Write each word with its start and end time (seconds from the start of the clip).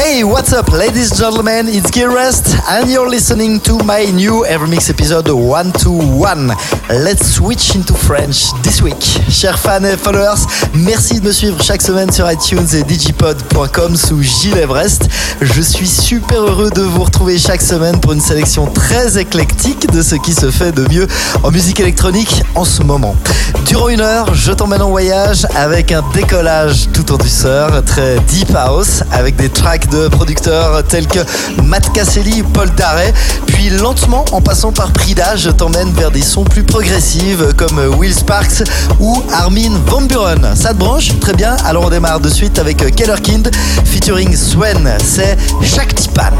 Hey, 0.00 0.22
what's 0.22 0.52
up, 0.52 0.68
ladies 0.70 1.10
and 1.10 1.18
gentlemen? 1.18 1.66
It's 1.66 1.90
Gear 1.90 2.14
Rest, 2.14 2.54
and 2.68 2.88
you're 2.88 3.08
listening 3.10 3.58
to 3.62 3.82
my 3.82 4.04
new 4.04 4.44
Evermix 4.46 4.88
episode 4.88 5.28
121. 5.28 6.52
Let's 6.88 7.34
switch 7.34 7.74
into 7.74 7.94
French 7.94 8.52
this 8.62 8.80
week. 8.80 9.00
Chers 9.28 9.56
fans 9.56 9.82
et 9.82 9.96
followers, 9.96 10.46
merci 10.72 11.18
de 11.18 11.26
me 11.26 11.32
suivre 11.32 11.60
chaque 11.60 11.82
semaine 11.82 12.12
sur 12.12 12.30
iTunes 12.30 12.66
et 12.74 12.84
digipod.com 12.84 13.96
sous 13.96 14.22
Gilles 14.22 14.56
Everest. 14.58 15.08
Je 15.40 15.60
suis 15.60 15.88
super 15.88 16.42
heureux 16.42 16.70
de 16.70 16.82
vous 16.82 17.02
retrouver 17.02 17.36
chaque 17.36 17.60
semaine 17.60 17.98
pour 17.98 18.12
une 18.12 18.20
sélection 18.20 18.66
très 18.66 19.18
éclectique 19.18 19.90
de 19.90 20.00
ce 20.00 20.14
qui 20.14 20.32
se 20.32 20.52
fait 20.52 20.70
de 20.70 20.86
mieux 20.92 21.08
en 21.42 21.50
musique 21.50 21.80
électronique 21.80 22.44
en 22.54 22.64
ce 22.64 22.84
moment. 22.84 23.16
Durant 23.66 23.88
une 23.88 24.00
heure, 24.00 24.32
je 24.32 24.52
t'emmène 24.52 24.82
en 24.82 24.90
voyage 24.90 25.44
avec 25.56 25.90
un 25.90 26.04
décollage 26.14 26.88
tout 26.92 27.12
en 27.12 27.16
douceur, 27.16 27.82
très 27.84 28.20
deep 28.28 28.54
house, 28.54 29.02
avec 29.10 29.34
des 29.34 29.48
tracks 29.48 29.87
de 29.90 30.08
producteurs 30.08 30.82
tels 30.84 31.06
que 31.06 31.20
Matt 31.62 31.92
Casselli, 31.92 32.42
Paul 32.42 32.70
Darey. 32.70 33.12
Puis 33.46 33.70
lentement, 33.70 34.24
en 34.32 34.40
passant 34.40 34.72
par 34.72 34.92
Prida, 34.92 35.36
je 35.36 35.50
t'emmène 35.50 35.92
vers 35.92 36.10
des 36.10 36.22
sons 36.22 36.44
plus 36.44 36.62
progressifs 36.62 37.42
comme 37.56 37.78
Will 37.98 38.14
Sparks 38.14 38.64
ou 39.00 39.22
Armin 39.32 39.78
Van 39.86 40.02
Buren. 40.02 40.54
Ça 40.54 40.70
te 40.70 40.78
branche? 40.78 41.18
Très 41.20 41.34
bien, 41.34 41.56
alors 41.64 41.84
on 41.86 41.90
démarre 41.90 42.20
de 42.20 42.28
suite 42.28 42.58
avec 42.58 42.78
Keller 42.94 43.20
Kind 43.22 43.50
featuring 43.84 44.34
Swen. 44.36 44.88
C'est 45.04 45.36
Shaktipan. 45.62 46.32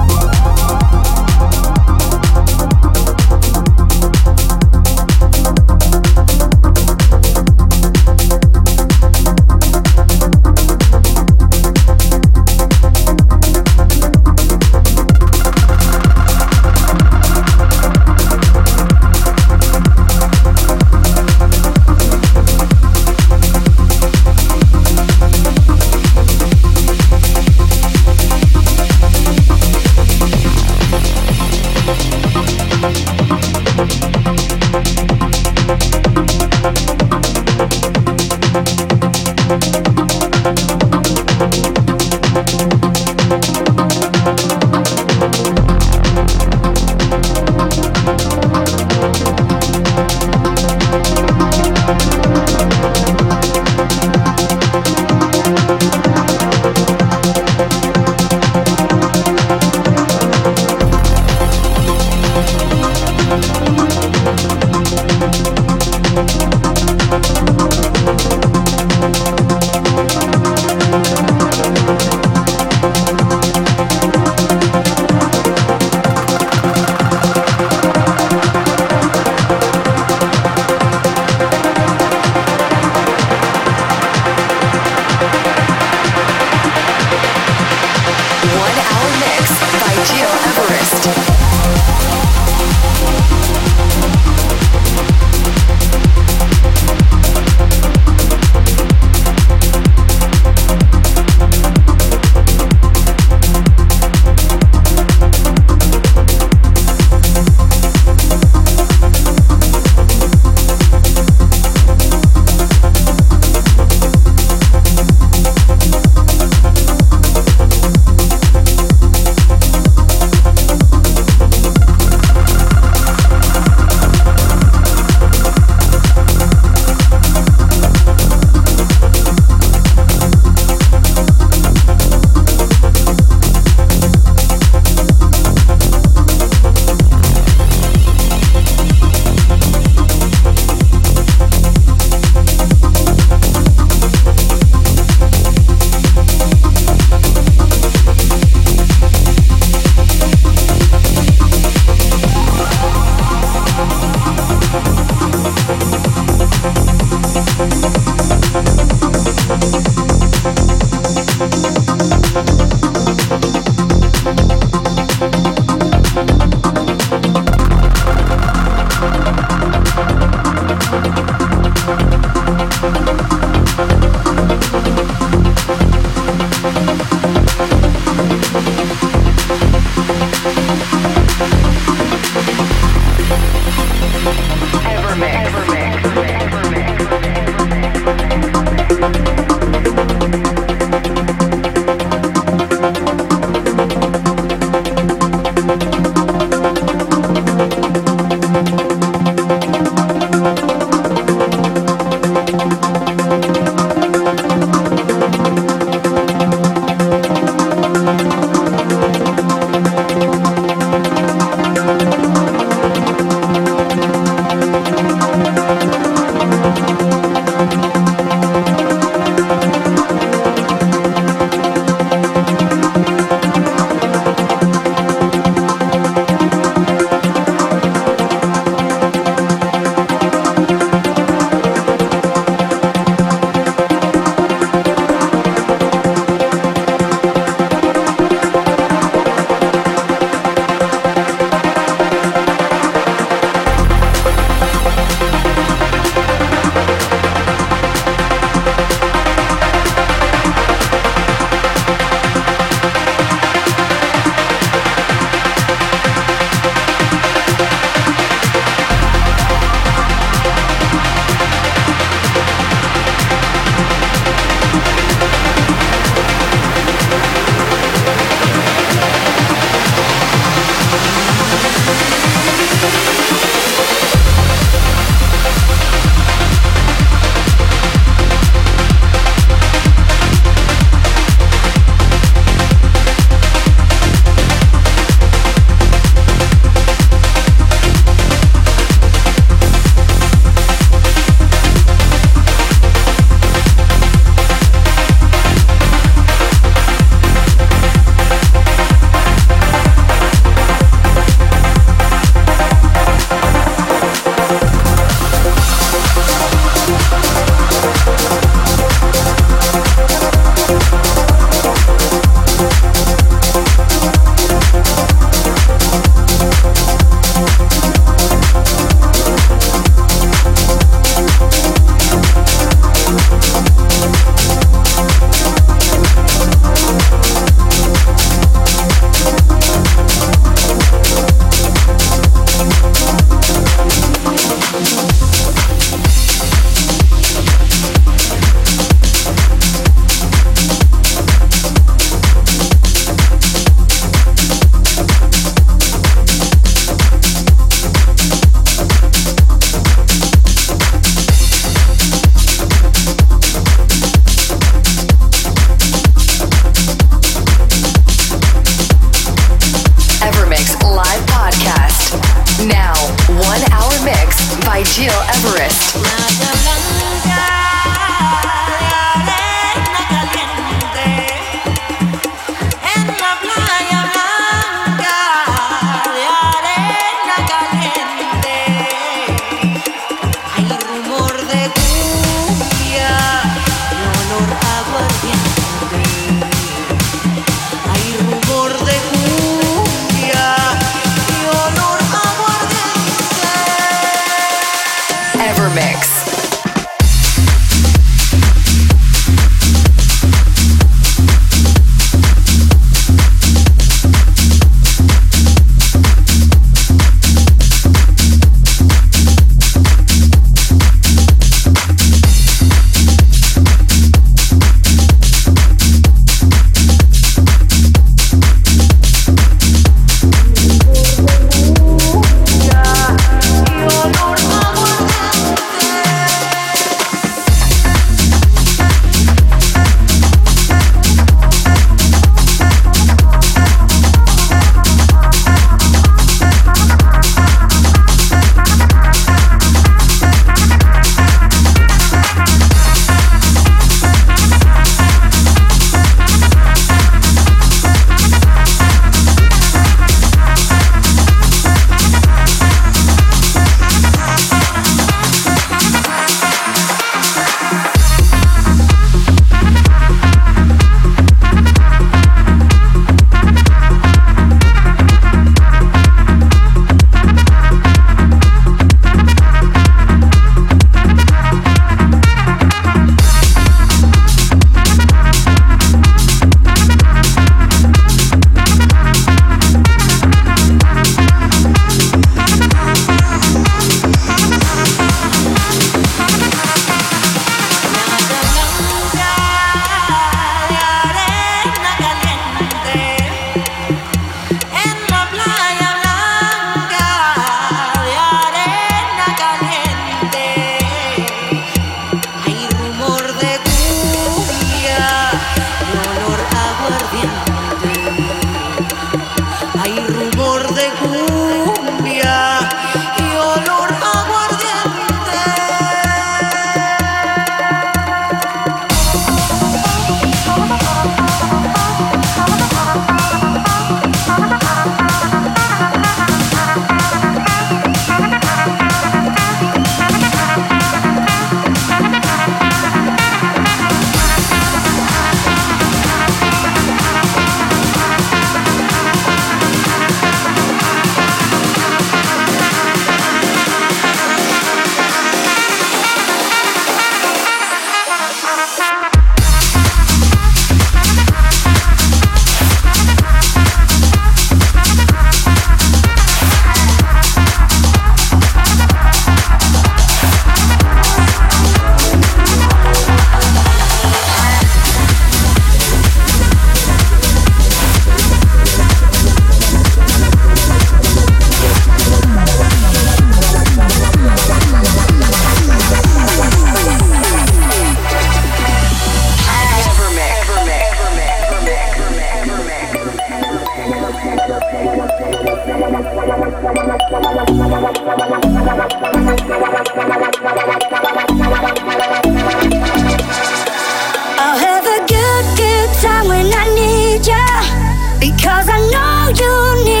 Cause 598.51 598.67
I 598.67 598.79
know 598.91 599.31
you 599.39 599.85
need 599.85 600.00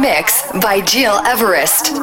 mix 0.00 0.50
by 0.62 0.80
Jill 0.80 1.20
Everest. 1.26 1.99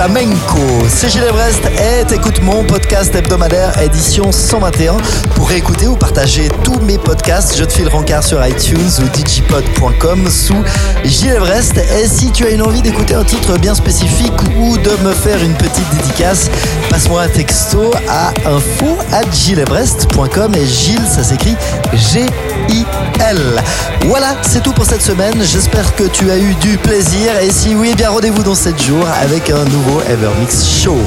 Flamenco. 0.00 0.60
C'est 0.88 1.10
Gilles 1.10 1.24
Everest 1.24 1.60
et 1.66 2.06
t'écoutes 2.06 2.40
mon 2.40 2.64
podcast 2.64 3.14
hebdomadaire 3.14 3.78
édition 3.82 4.32
121. 4.32 4.96
Pour 5.34 5.50
réécouter 5.50 5.88
ou 5.88 5.94
partager 5.94 6.48
tous 6.64 6.80
mes 6.80 6.96
podcasts, 6.96 7.58
je 7.58 7.64
te 7.64 7.70
file 7.70 7.88
rencard 7.88 8.24
sur 8.24 8.42
iTunes 8.46 8.88
ou 9.02 9.08
digipod.com 9.08 10.30
sous 10.30 10.64
Gilles 11.04 11.32
Everest. 11.32 11.76
Et 11.76 12.08
si 12.08 12.32
tu 12.32 12.46
as 12.46 12.50
une 12.50 12.62
envie 12.62 12.80
d'écouter 12.80 13.14
un 13.14 13.24
titre 13.24 13.58
bien 13.58 13.74
spécifique 13.74 14.32
ou 14.58 14.78
de 14.78 14.90
me 15.04 15.12
faire 15.12 15.42
une 15.42 15.54
petite 15.54 15.90
dédicace, 15.90 16.50
passe-moi 16.88 17.20
un 17.20 17.28
texto 17.28 17.90
à 18.08 18.28
info 18.46 18.96
at 19.12 19.30
gileverest.com 19.30 20.54
et 20.54 20.64
Gilles, 20.64 21.06
ça 21.06 21.22
s'écrit 21.22 21.56
G-I-L. 21.92 23.62
Voilà, 24.06 24.34
c'est 24.48 24.62
tout 24.62 24.72
pour 24.72 24.86
cette 24.86 25.02
semaine. 25.02 25.42
J'espère 25.42 25.94
que 25.94 26.04
tu 26.04 26.30
as 26.30 26.38
eu 26.38 26.54
du 26.54 26.78
plaisir. 26.78 27.38
Et 27.42 27.50
si 27.50 27.74
oui, 27.74 27.90
eh 27.92 27.94
bien 27.94 28.08
rendez-vous 28.08 28.42
dans 28.42 28.54
7 28.54 28.80
jours 28.82 29.06
avec 29.22 29.50
un 29.50 29.64
nouveau 29.64 29.89
Evermix 30.08 30.66
Show. 30.66 30.98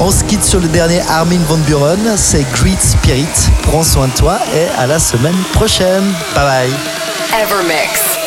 On 0.00 0.10
se 0.10 0.24
quitte 0.24 0.44
sur 0.44 0.60
le 0.60 0.68
dernier 0.68 1.00
Armin 1.08 1.40
Van 1.48 1.58
Buren. 1.58 2.16
C'est 2.16 2.44
Great 2.52 2.80
Spirit. 2.80 3.26
Prends 3.62 3.82
soin 3.82 4.08
de 4.08 4.14
toi 4.14 4.38
et 4.54 4.66
à 4.80 4.86
la 4.86 4.98
semaine 4.98 5.36
prochaine. 5.52 6.04
Bye 6.34 6.44
bye. 6.44 7.40
Evermix. 7.40 8.19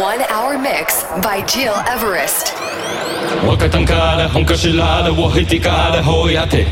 one 0.00 0.20
hour 0.28 0.58
mix 0.58 1.04
by 1.22 1.42
Jill 1.46 1.74
Everest. 1.88 2.52
Wakatanka 3.48 4.28
hunkashilada 4.32 5.10
wahitikada 5.12 6.02
hoyate. 6.02 6.66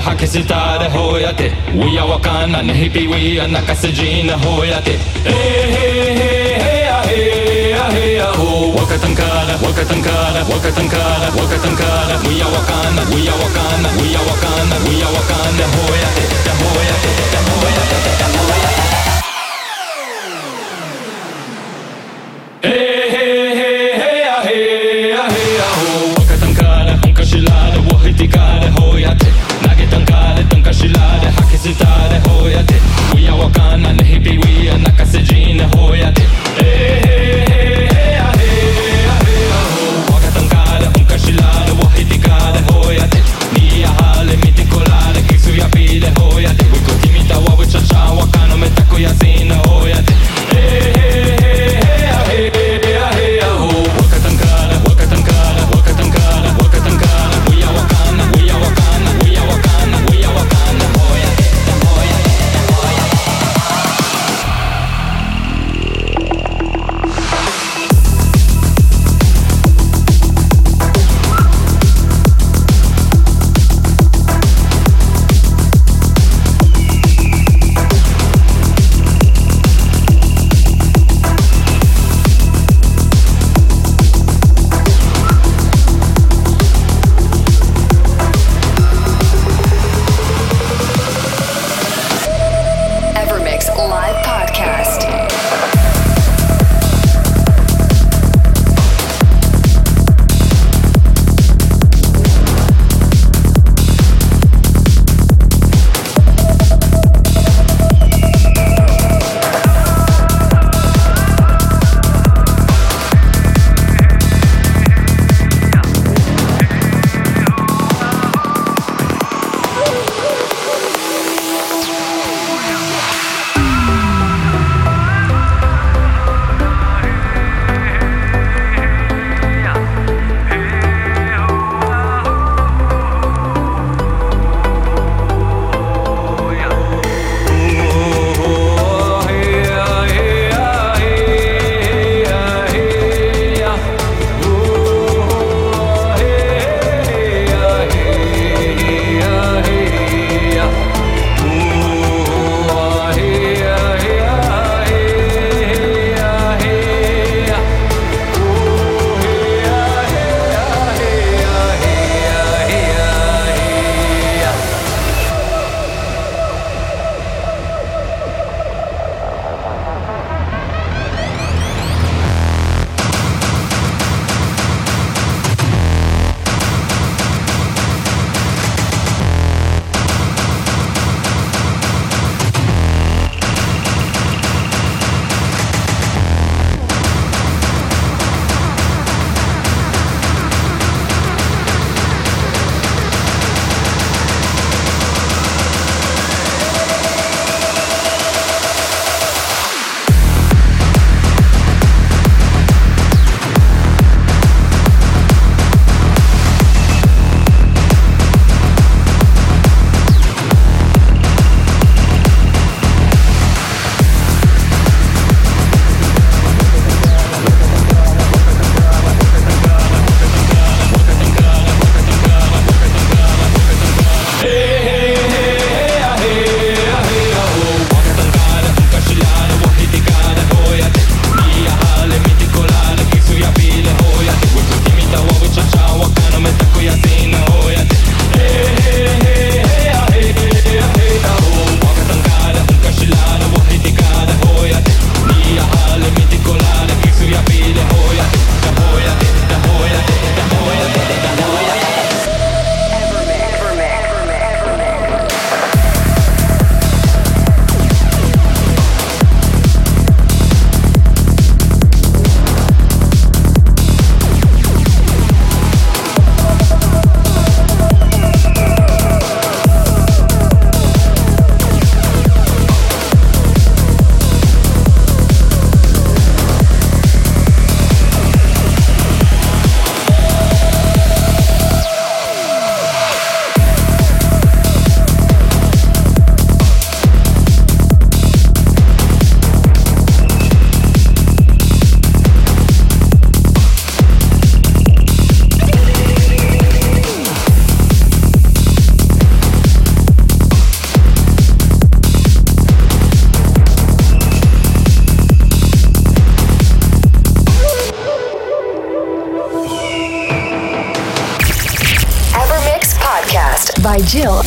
Hakisitada 0.00 0.88
hoyate. 0.90 1.52
We 1.74 1.98
are 1.98 2.08
wakana 2.08 2.62
we 3.08 3.40
are 3.40 3.48
nakasajina 3.48 4.36
hoyate. 4.36 4.98
We 12.28 12.40
are 12.40 12.50
wakana 12.50 13.02
we 13.14 13.28
are 13.28 13.38
wakana 13.38 13.88
we 13.98 14.14
are 14.14 14.24
wakana 14.24 14.76
we 14.88 15.02
are 15.02 15.12
wakana 15.12 15.62
Sitare 31.62 32.20
hoia 32.28 32.62
te. 32.64 32.74
Uia 33.14 33.34
wakana 33.34 33.92
nehipi 33.92 34.30
uia 34.38 34.78
Naka 34.78 35.06
sejine 35.06 35.64
hoia 35.76 36.12
te. 36.12 36.21